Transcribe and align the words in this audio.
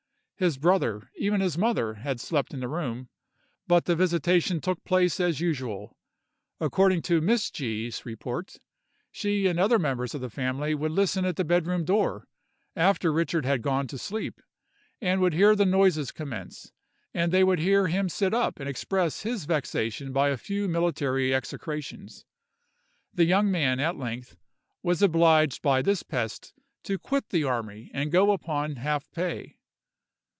His 0.41 0.57
brother, 0.57 1.11
even 1.15 1.39
his 1.39 1.55
mother, 1.55 1.93
had 1.93 2.19
slept 2.19 2.51
in 2.51 2.61
the 2.61 2.67
room, 2.67 3.09
but 3.67 3.85
the 3.85 3.95
visitation 3.95 4.59
took 4.59 4.83
place 4.83 5.19
as 5.19 5.39
usual. 5.39 5.95
According 6.59 7.03
to 7.03 7.21
Miss 7.21 7.51
G——'s 7.51 8.07
report, 8.07 8.57
she 9.11 9.45
and 9.45 9.59
other 9.59 9.77
members 9.77 10.15
of 10.15 10.21
the 10.21 10.31
family 10.31 10.73
would 10.73 10.93
listen 10.93 11.25
at 11.25 11.35
the 11.35 11.43
bed 11.43 11.67
room 11.67 11.85
door, 11.85 12.27
after 12.75 13.13
Richard 13.13 13.45
had 13.45 13.61
gone 13.61 13.85
to 13.85 13.99
sleep, 13.99 14.41
and 14.99 15.21
would 15.21 15.35
hear 15.35 15.55
the 15.55 15.63
noises 15.63 16.11
commence; 16.11 16.71
and 17.13 17.31
they 17.31 17.43
would 17.43 17.59
then 17.59 17.65
hear 17.67 17.85
him 17.85 18.09
sit 18.09 18.33
up 18.33 18.59
and 18.59 18.67
express 18.67 19.21
his 19.21 19.45
vexation 19.45 20.11
by 20.11 20.29
a 20.29 20.37
few 20.37 20.67
military 20.67 21.35
execrations. 21.35 22.25
The 23.13 23.25
young 23.25 23.51
man, 23.51 23.79
at 23.79 23.95
length, 23.95 24.37
was 24.81 25.03
obliged 25.03 25.61
by 25.61 25.83
this 25.83 26.01
pest 26.01 26.55
to 26.85 26.97
quit 26.97 27.29
the 27.29 27.43
army 27.43 27.91
and 27.93 28.11
go 28.11 28.31
upon 28.31 28.77
half 28.77 29.07
pay. 29.11 29.59